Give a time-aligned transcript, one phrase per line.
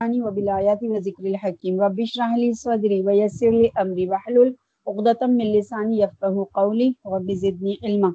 [0.00, 6.00] بالقرآن وبالآيات وذكر الحكيم رب اشرح لي صدري ويسر لي أمري واحلل عقدة من لساني
[6.00, 8.10] يفقهوا قولي رب زدني علما.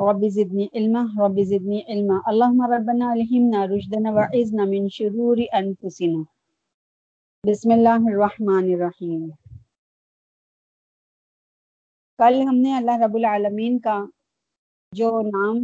[0.00, 1.02] رب زدني علما.
[1.20, 2.20] رب زدني علما.
[2.28, 6.22] اللهم ربنا الهمنا رشدنا وعزنا من شرور أنفسنا
[7.44, 9.28] بسم اللہ الرحمن الرحیم.
[12.18, 13.98] کل ہم نے اللہ رب العالمین کا
[14.92, 15.60] جو نام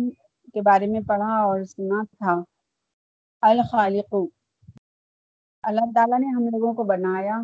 [0.52, 2.34] کے بارے میں پڑھا اور سنا تھا،
[3.42, 4.14] الخالق.
[5.62, 7.36] اللہ تعالیٰ نے ہم لوگوں کو بنایا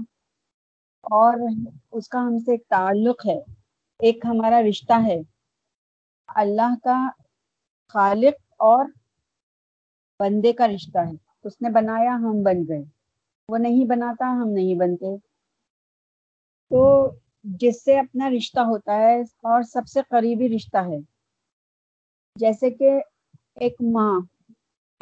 [1.02, 1.34] اور
[1.92, 3.38] اس کا ہم سے ایک تعلق ہے،
[3.98, 5.20] ایک ہمارا رشتہ ہے۔
[6.28, 7.08] اللہ کا
[7.88, 8.84] خالق اور
[10.20, 12.84] بندے کا رشتہ ہے۔ اس نے بنایا، ہم بن گئے۔
[13.48, 15.16] وہ نہیں بناتا، ہم نہیں بنتے۔
[16.70, 17.10] تو
[17.44, 20.98] جس سے اپنا رشتہ ہوتا ہے اور سب سے قریبی رشتہ ہے،
[22.36, 22.90] جیسے کہ
[23.54, 24.20] ایک ماں،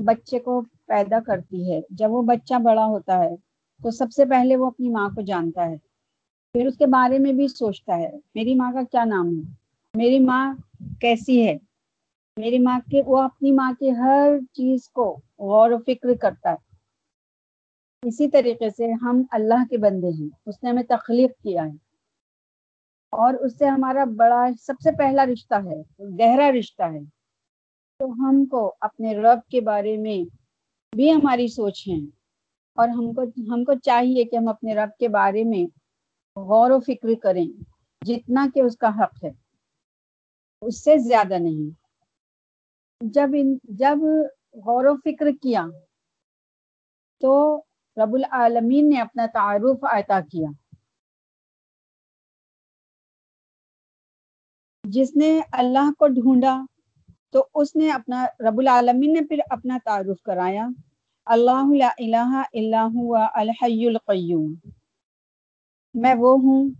[0.05, 3.37] بچے کو پیدا کرتی ہے۔ جب وہ بچہ بڑا ہوتا ہے
[3.83, 5.77] تو سب سے پہلے وہ اپنی ماں کو جانتا ہے۔
[6.52, 9.55] پھر اس کے بارے میں بھی سوچتا ہے، میری ماں کا کیا نام ہے؟
[9.95, 10.55] میری ماں
[11.00, 11.56] کیسی ہے؟
[12.36, 16.77] میری ماں کے، وہ اپنی ماں کی ہر چیز کو غور و فکر کرتا ہے۔
[18.03, 21.77] اسی طریقے سے ہم اللہ کے بندے ہیں۔ اس نے ہمیں تخلیق کیا ہے۔
[23.11, 27.01] اور اس سے ہمارا بڑا سب سے پہلا رشتہ ہے، گہرا رشتہ ہے۔
[27.98, 30.44] تو ہم کو اپنے رب کے بارے میں
[30.95, 32.06] بھی ہماری سوچ ہے
[32.75, 35.64] اور ہم کو ہم کو چاہیے کہ ہم اپنے رب کے بارے میں
[36.36, 37.47] غور و فکر کریں،
[38.06, 39.31] جتنا کہ اس کا حق ہے۔
[40.62, 41.70] اس سے زیادہ نہیں۔
[43.01, 43.98] جب ان، جب
[44.53, 45.67] غور و فکر کیا
[47.20, 47.58] تو
[47.97, 50.48] رب العالمین نے اپنا تعارف عطا کیا۔
[54.84, 56.64] جس نے اللہ کو ڈھونڈا
[57.34, 60.68] تو اس نے اپنا رب العالمین نے پھر اپنا تعارف کرایا۔
[61.27, 64.54] اللہ لا الہ الا ہوا الحی القیوم۔
[65.94, 66.70] میں وہ ہوں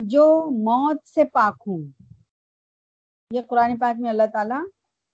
[0.00, 1.78] جو موت سے پاک ہوں۔
[3.30, 4.64] یہ قرآن پاک میں اللہ تعالیٰ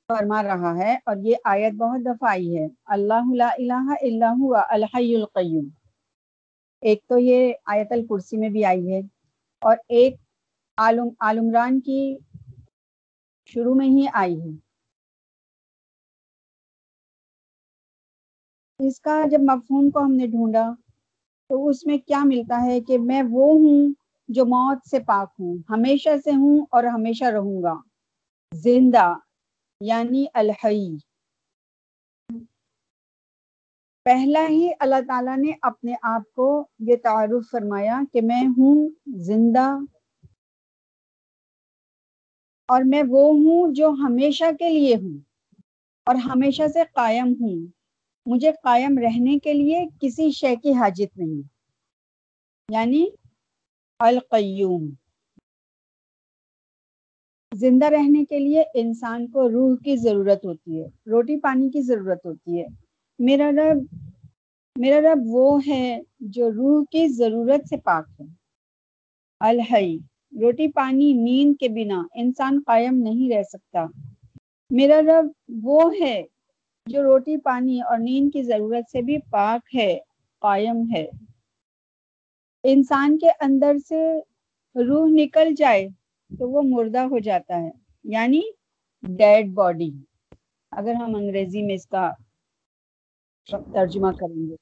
[0.08, 4.62] فرما رہا ہے اور یہ آیت بہت دفعہ آئی ہے۔ اللہ لا الہ الا ہوا
[4.68, 5.68] الحی القیوم۔
[6.80, 9.00] ایک تو یہ آیت الکرسی میں بھی آئی ہے
[9.60, 10.16] اور ایک
[10.76, 12.18] عالم عالمران کی
[13.46, 14.61] شروع میں ہی آئی ہے۔
[18.86, 20.70] اس کا جب مفہوم کو ہم نے ڈھونڈا
[21.48, 23.92] تو اس میں کیا ملتا ہے کہ میں وہ ہوں
[24.28, 27.74] جو موت سے پاک ہوں، ہمیشہ سے ہوں اور ہمیشہ رہوں گا۔
[28.54, 29.14] زندہ
[29.80, 30.96] یعنی الحی۔
[34.04, 39.76] پہلا ہی اللہ تعالیٰ نے اپنے آپ کو یہ تعارف فرمایا کہ میں ہوں زندہ
[42.68, 45.18] اور میں وہ ہوں جو ہمیشہ کے لیے ہوں
[46.06, 47.81] اور ہمیشہ سے قائم ہوں۔
[48.26, 51.42] مجھے قائم رہنے کے لیے کسی شے کی حاجت نہیں۔
[52.72, 53.06] یعنی
[53.98, 54.90] القیوم۔
[57.54, 62.26] زندہ رہنے کے لیے انسان کو روح کی ضرورت ہوتی ہے، روٹی پانی کی ضرورت
[62.26, 62.66] ہوتی ہے۔
[63.18, 63.96] میرا رب
[64.78, 68.26] میرا رب وہ ہے جو روح کی ضرورت سے پاک ہے۔
[69.40, 69.98] الحی،
[70.40, 73.86] روٹی پانی، نیند کے بنا انسان قائم نہیں رہ سکتا۔
[74.70, 75.26] میرا رب
[75.62, 76.22] وہ ہے
[76.86, 79.98] جو روٹی، پانی اور نیند کی ضرورت سے بھی پاک ہے،
[80.40, 81.06] قائم ہے۔
[82.64, 84.18] انسان کے اندر سے
[84.74, 85.88] روح نکل جائے
[86.38, 87.70] تو وہ مردہ ہو جاتا ہے
[88.04, 88.40] یعنی
[89.02, 89.90] ڈیڈ باڈی۔
[90.70, 92.10] اگر ہم انگریزی میں اس کا
[93.50, 94.56] ترجمہ کریں گے۔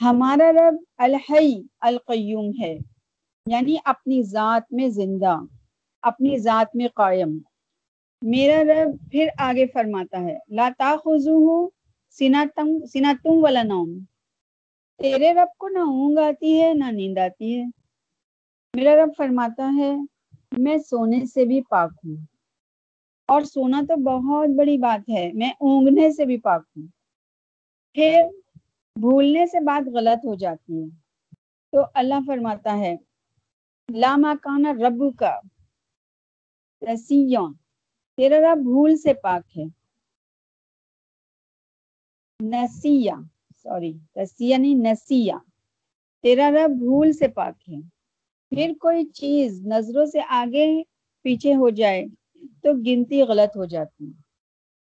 [0.00, 2.76] ہمارا رب الحی القیوم ہے
[3.46, 5.36] یعنی اپنی ذات میں زندہ،
[6.02, 7.38] اپنی ذات میں قائم۔
[8.26, 11.68] میرا رب پھر آگے فرماتا ہے، لا تاخذوہ
[12.10, 13.98] سناتم سناتم ولا نوم۔
[14.98, 17.64] تیرے رب کو نہ اونگ آتی ہے، نہ نیند آتی ہے۔
[18.74, 19.92] میرا رب فرماتا ہے،
[20.58, 22.16] میں سونے سے بھی پاک ہوں۔
[23.26, 26.86] اور سونا تو بہت بڑی بات ہے، میں اونگنے سے بھی پاک ہوں۔
[27.94, 28.22] پھر
[29.00, 30.88] بھولنے سے بات غلط ہو جاتی ہے۔
[31.72, 32.96] تو اللہ فرماتا ہے
[33.94, 35.38] لاما کانا ربو کا
[36.92, 37.63] رسیون۔
[38.18, 39.64] تیرا رب بھول سے پاک ہے۔
[42.40, 43.12] نسیہ،
[43.62, 45.36] سوری رسیہ نہیں، نسیہ۔
[46.24, 47.80] تیرا رب بھول سے پاک ہے۔
[48.52, 50.66] پھر کوئی چیز نظروں سے آگے
[51.24, 52.04] پیچھے ہو جائے
[52.62, 54.10] تو گنتی غلط ہو جاتی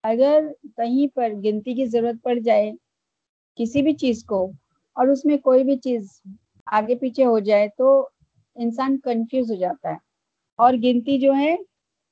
[0.05, 0.41] اگر
[0.77, 2.71] کہیں پر گنتی کی ضرورت پڑ جائے
[3.59, 4.45] کسی بھی چیز کو
[4.97, 6.21] اور اس میں کوئی بھی چیز
[6.67, 7.89] آگے پیچھے ہو جائے تو
[8.57, 9.97] انسان کنفیوز ہو جاتا ہے۔
[10.59, 11.55] اور گنتی جو ہے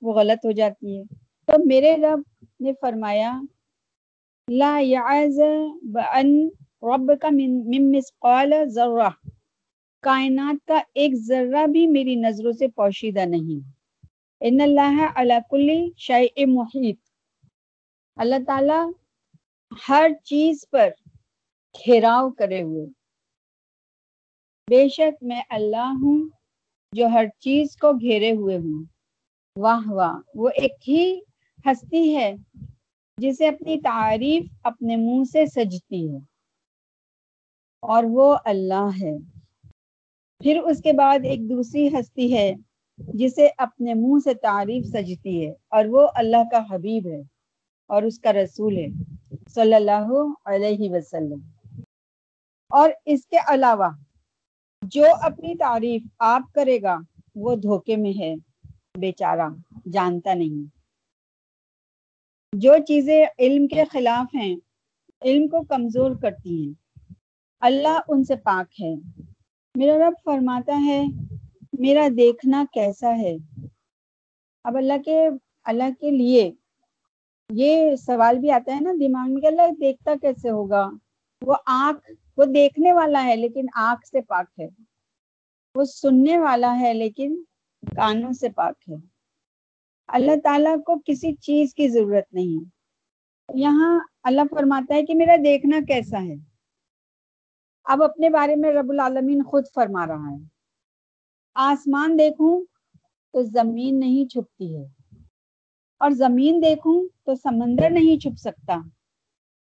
[0.03, 1.03] وہ غلط ہو جاتی ہے
[1.47, 2.23] تو میرے رب
[2.61, 3.41] نے فرمایا،
[4.49, 5.41] لا یعز
[5.83, 6.49] بان
[6.83, 9.09] رب کا من مسقال ذرہ۔
[10.01, 13.61] کائنات کا ایک ذرہ بھی میری نظروں سے پوشیدہ نہیں۔
[14.41, 16.99] ان اللہ علی کل شیء محیط۔
[18.17, 18.81] اللہ تعالی
[19.89, 20.89] ہر چیز پر
[21.75, 22.87] گھیراؤ کرے ہوئے۔
[24.71, 26.29] بے شک میں اللہ ہوں
[26.93, 28.85] جو ہر چیز کو گھیرے ہوئے ہوں۔
[29.57, 31.21] واہ واہ، وہ ایک ہی
[31.67, 32.35] ہستی ہے
[33.19, 36.19] جسے اپنی تعریف اپنے منہ سے سجتی ہے
[37.81, 39.19] اور وہ اللہ ہے۔
[40.39, 42.55] پھر اس کے بعد ایک دوسری ہستی ہے
[42.99, 47.21] جسے اپنے منہ سے تعریف سجتی ہے اور وہ اللہ کا حبیب ہے
[47.87, 48.87] اور اس کا رسول ہے،
[49.49, 51.41] صلی اللہ علیہ وسلم۔
[52.69, 53.89] اور اس کے علاوہ
[54.83, 56.97] جو اپنی تعریف آپ کرے گا،
[57.35, 58.50] وہ دھوکے میں ہے۔
[58.99, 59.49] بیچارہ،
[59.93, 60.77] جانتا نہیں۔
[62.53, 64.57] جو چیزیں علم کے خلاف ہیں،
[65.23, 66.73] علم کو کمزور کرتی ہیں۔
[67.61, 68.95] اللہ ان سے پاک ہے۔
[69.75, 71.05] میرا رب فرماتا ہے،
[71.79, 73.37] میرا دیکھنا کیسا ہے؟
[74.65, 75.29] اب اللہ کے
[75.65, 76.53] اللہ کے لیے
[77.51, 80.91] یہ سوال بھی آتا ہے نا دماغ میں کہ اللہ دیکھتا کیسے ہوگا؟
[81.43, 84.69] وہ آنکھ، وہ دیکھنے والا ہے لیکن آنکھ سے پاک ہے۔
[85.75, 87.43] وہ سننے والا ہے لیکن
[87.83, 88.95] کانوں سے پاک ہے۔
[90.07, 92.65] اللہ تعالیٰ کو کسی چیز کی ضرورت نہیں۔
[93.55, 96.35] یہاں اللہ فرماتا ہے کہ میرا دیکھنا کیسا ہے۔
[97.85, 100.45] اب اپنے بارے میں رب العالمین خود فرما رہا ہے۔
[101.55, 102.65] آسمان دیکھوں
[103.33, 104.85] تو زمین نہیں چھپتی ہے۔
[105.99, 108.75] اور زمین دیکھوں تو سمندر نہیں چھپ سکتا۔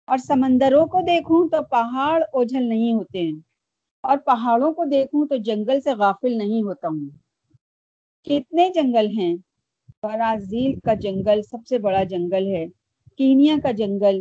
[0.06, 3.40] اور سمندروں کو دیکھوں تو پہاڑ اوجھل نہیں ہوتے ہیں۔
[4.02, 7.23] اور پہاڑوں کو دیکھوں تو جنگل سے غافل نہیں ہوتا ہوں۔
[8.24, 9.34] کتنے جنگل ہیں؟
[10.02, 12.66] برازیل کا جنگل سب سے بڑا جنگل ہے،
[13.16, 14.20] کینیا کا جنگل،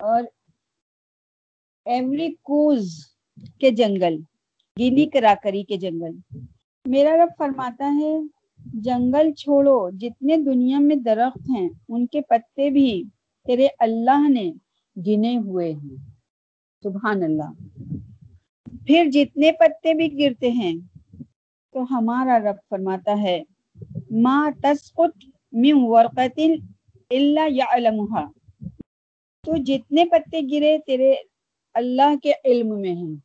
[0.00, 0.22] اور
[1.86, 2.94] ایوری کوز
[3.60, 4.16] کے جنگل
[4.76, 6.16] گینی کراکری کے جنگل۔
[6.84, 8.14] میرا رب فرماتا ہے،
[8.82, 13.02] جنگل چھوڑو، جتنے دنیا میں درخت ہیں، ان کے پتے بھی
[13.46, 14.50] تیرے اللہ نے
[14.96, 15.96] گنے ہوئے ہیں۔
[16.82, 17.52] سبحان اللہ۔
[18.86, 20.74] پھر جتنے پتے بھی گرتے ہیں
[21.74, 23.42] تو ہمارا رب فرماتا ہے،
[24.10, 26.40] ما تسقط من ورقت
[27.10, 28.30] الا يعلمها
[29.44, 31.14] تو جتنے پتے گرے تیرے
[31.74, 33.16] اللہ کے علم میں ہیں۔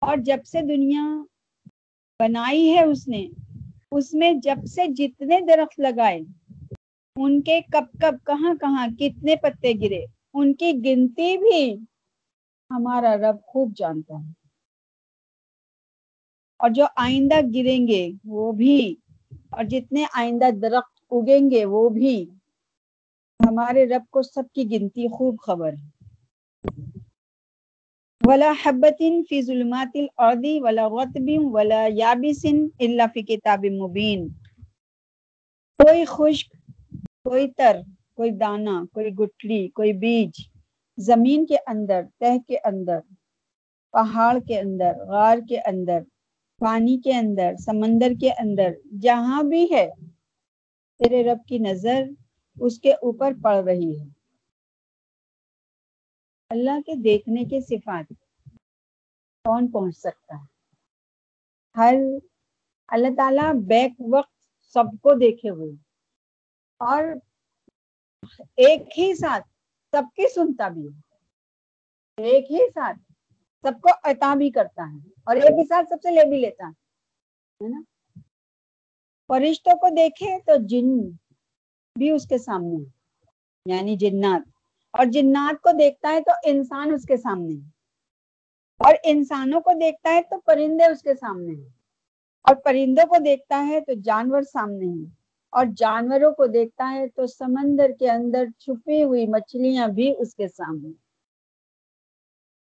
[0.00, 1.22] اور جب سے دنیا
[2.18, 3.28] بنائی ہے اس نے،
[3.92, 6.20] اس میں جب سے جتنے درخت لگائے،
[7.16, 10.04] ان کے کب کب، کہاں کہاں کتنے پتے گرے،
[10.34, 11.76] ان کی گنتی بھی
[12.70, 14.37] ہمارا رب خوب جانتا ہے۔
[16.60, 18.94] اور جو آئندہ گریں گے وہ بھی،
[19.50, 22.14] اور جتنے آئندہ درخت اگیں گے وہ بھی۔
[23.40, 25.86] ہمارے رب کو سب کی گنتی خوب خبر ہے۔
[28.20, 32.44] ولا حبت فی ظلمات الارض ولا غتب ولا یابس
[32.80, 34.28] الا فی کتاب مبین۔
[35.78, 36.48] کوئی خشک،
[37.24, 37.76] کوئی تر،
[38.16, 40.40] کوئی دانا کوئی گٹھلی، کوئی بیج
[40.98, 43.00] زمین کے اندر، تہ کے اندر،
[43.94, 46.00] پہاڑ کے اندر، غار کے اندر۔
[46.58, 49.88] پانی کے اندر، سمندر کے اندر، جہاں بھی ہے،
[50.98, 52.02] تیرے رب کی نظر
[52.60, 54.06] اس کے اوپر پڑ رہی ہے۔
[56.50, 58.12] اللہ کے دیکھنے کے صفات
[59.44, 60.46] کون پہنچ سکتا ہے؟
[61.76, 61.94] ہر،
[62.88, 64.32] اللہ تعالیٰ بیک وقت
[64.72, 65.72] سب کو دیکھے ہوئے۔
[66.80, 67.04] اور
[68.56, 69.48] ایک ہی ساتھ
[69.90, 70.88] سب کی سنتا بھی
[72.16, 73.07] ایک ہی ساتھ
[73.68, 76.68] سب کو عطا بھی کرتا ہے اور ایک ہی ساتھ سب سے لے بھی لیتا
[76.68, 77.80] ہے نا؟
[79.28, 81.08] فرشتوں کو دیکھے تو جن
[81.96, 82.84] بھی اس کے سامنے
[83.66, 84.48] یعنی جنات۔
[84.90, 87.54] اور جنات کو دیکھتا ہے تو انسان اس کے سامنے
[88.78, 91.68] اور انسانوں کو دیکھتا ہے تو پرندے اس کے سامنے ہیں۔
[92.42, 95.06] اور پرندوں کو دیکھتا ہے تو جانور سامنے ہیں۔
[95.50, 100.48] اور جانوروں کو دیکھتا ہے تو سمندر کے اندر چھپی ہوئی مچھلیاں بھی اس کے
[100.48, 101.07] سامنے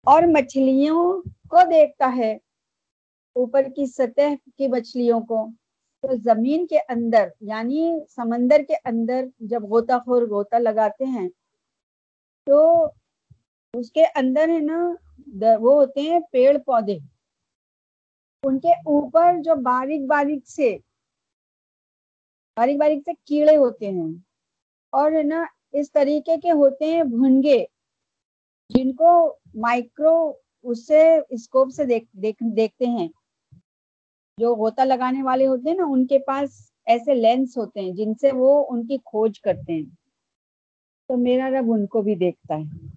[0.06, 1.04] اور مچھلیوں
[1.50, 2.34] کو دیکھتا ہے۔
[3.36, 5.46] اوپر کی سطح کی مچھلیوں کو۔
[6.04, 11.28] تو زمین کے اندر یعنی سمندر کے اندر جب غوطہ خور غوطہ لگاتے ہیں،
[12.48, 12.60] تو
[13.74, 14.80] اس کے اندر ہے نا
[15.62, 16.98] وہ ہوتے ہیں پیڑ پودے۔
[18.44, 20.78] ان کے اوپر جو باریک باریک سے،
[22.58, 24.12] باریک باریک سے کیڑے ہوتے ہیں۔
[24.94, 27.64] اور ہے نا، اس طریقے کے ہوتے ہیں بھنگے۔
[28.70, 29.10] جن کو
[29.56, 30.16] مائکرو
[30.64, 33.08] اس سے اسکوپ سے دیکھ, دیکھ, دیکھتے ہیں
[34.38, 36.50] جو غوطہ لگانے والے ہوتے ہیں نا ان کے پاس
[36.86, 39.90] ایسے لینس ہوتے ہیں جن سے وہ ان کی کھوج کرتے ہیں۔
[41.10, 42.88] تو میرا رب ان کو بھی دیکھتا ہے۔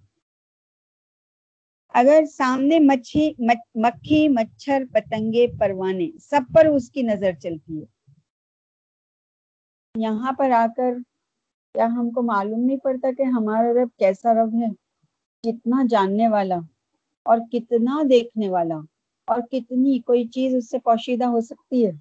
[1.93, 3.33] اگر سامنے مچھی
[3.75, 7.85] مکھی مچھر پتنگے پروانے سب پر اس کی نظر چلتی ہے۔
[9.95, 10.93] یہاں پر آ کر
[11.75, 14.69] کیا ہم کو معلوم نہیں پڑتا کہ ہمارا رب کیسا رب ہے؟
[15.43, 16.55] کتنا جاننے والا
[17.25, 18.75] اور کتنا دیکھنے والا
[19.27, 21.91] اور کتنی کوئی چیز اس سے پوشیدہ ہو سکتی ہے؟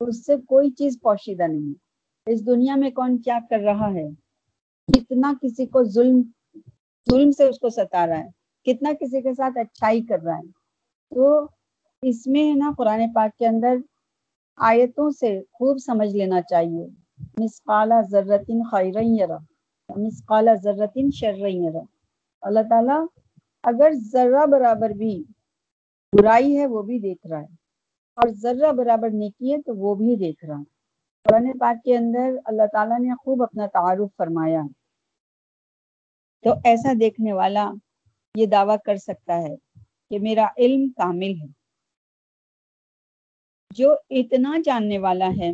[0.00, 1.74] اس سے کوئی چیز پوشیدہ نہیں۔
[2.26, 4.08] اس دنیا میں کون کیا کر رہا ہے؟
[4.88, 6.22] کتنا کسی کو ظلم
[7.10, 8.28] ظلم سے اس کو ستا رہا ہے۔
[8.64, 10.50] کتنا کسی کے ساتھ اچھائی کر رہا ہے۔
[11.14, 11.48] تو
[12.02, 13.76] اس میں نا قرآن پاک کے اندر
[14.56, 16.86] آیتوں سے خوب سمجھ لینا چاہیے۔
[17.38, 19.36] مسقالا ذرتن خیرن یرا
[19.96, 21.80] مسقالا ذرتن شرن یرا
[22.40, 23.06] اللہ تعالیٰ
[23.62, 25.24] اگر ذرہ برابر بھی
[26.12, 27.54] برائی ہے وہ بھی دیکھ رہا ہے
[28.14, 30.76] اور ذرہ برابر نیکی ہے تو وہ بھی دیکھ رہا ہے۔
[31.22, 34.62] قرآن پاک کے اندر اللہ تعالیٰ نے خوب اپنا تعارف فرمایا۔
[36.42, 37.70] تو ایسا دیکھنے والا
[38.34, 39.56] یہ دعویٰ کر سکتا ہے
[40.10, 41.46] کہ میرا علم کامل ہے۔
[43.70, 45.52] جو اتنا جاننے والا ہے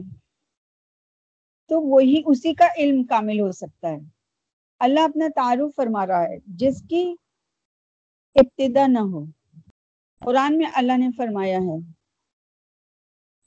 [1.69, 4.22] تو وہی اسی کا علم کامل ہو سکتا ہے۔
[4.85, 7.15] اللہ اپنا تعارف فرما رہا ہے، جس کی
[8.35, 9.25] ابتدا نہ ہو۔
[10.25, 11.79] قرآن میں اللہ نے فرمایا ہے،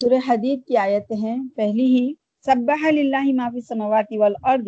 [0.01, 2.13] سورہ حدید کی آیت ہے، پہلی ہی،
[2.45, 4.67] سبح للہ ما فی السماوات والارض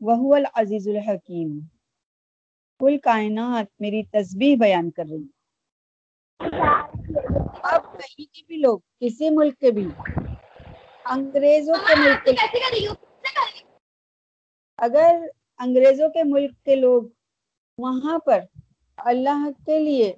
[0.00, 1.58] وهو العزیز الحکیم۔
[2.80, 5.26] کل کائنات میری تسبیح بیان کر رہی۔
[7.62, 9.88] اب کہیں کے بھی لوگ، کسی ملک کے بھی،
[11.04, 12.32] انگریزوں کے ملک کے
[14.76, 15.20] اگر
[15.58, 17.02] انگریزوں کے ملک کے لوگ
[17.78, 18.40] وہاں پر
[18.96, 20.12] اللہ کے لیے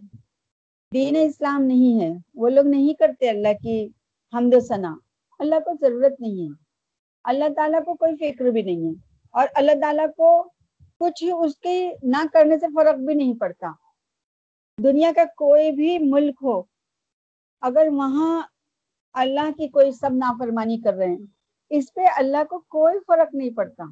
[0.95, 3.89] دین اسلام نہیں ہے۔ وہ لوگ نہیں کرتے اللہ کی
[4.33, 4.95] حمد و ثنا۔
[5.39, 6.55] اللہ کو ضرورت نہیں ہے۔
[7.25, 8.93] اللہ تعالیٰ کو کوئی فکر بھی نہیں ہے۔
[9.31, 10.49] اور اللہ تعالیٰ کو
[11.01, 13.73] کچھ اس کے نہ کرنے سے فرق بھی نہیں پڑتا۔
[14.85, 16.63] دنیا کا کوئی بھی ملک ہو،
[17.61, 18.43] اگر وہاں
[19.13, 21.27] اللہ کی کوئی سب نافرمانی کر رہے ہیں،
[21.71, 23.85] اس پہ اللہ کو کوئی فرق نہیں پڑتا۔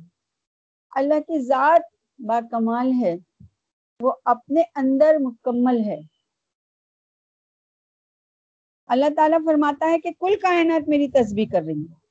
[0.93, 1.81] اللہ کی ذات
[2.19, 3.17] با کمال ہے۔
[4.01, 6.01] وہ اپنے اندر مکمل ہے۔
[8.87, 12.03] اللہ تعالیٰ فرماتا ہے کہ کل کائنات میری تسبیح کر رہی ہے۔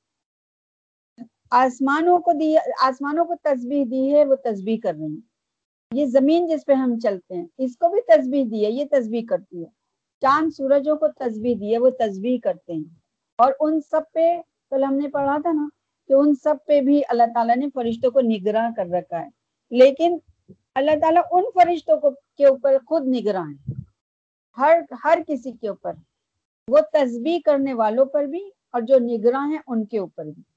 [1.51, 5.21] آسمانوں کو دی، آسمانوں کو تسبیح دی ہے، وہ تسبیح کر رہی ہیں۔
[5.93, 9.25] یہ زمین جس پہ ہم چلتے ہیں، اس کو بھی تسبیح دی ہے، یہ تسبیح
[9.29, 9.69] کرتی ہے۔
[10.21, 12.99] چاند سورجوں کو تسبیح دی ہے، وہ تسبیح کرتے ہیں۔
[13.37, 15.67] اور ان سب پہ کل ہم نے پڑھا تھا نا
[16.07, 19.29] کہ ان سب پہ بھی اللہ تعالیٰ نے فرشتوں کو نگراں کر رکھا ہے۔
[19.71, 20.17] لیکن
[20.75, 23.73] اللہ تعالیٰ ان فرشتوں کو کے اوپر خود نگراں ہے۔
[24.57, 25.93] ہر ہر کسی کے اوپر۔
[26.67, 30.50] وہ تسبیح کرنے والوں پر بھی اور جو نگراں ہیں ان کے اوپر بھی۔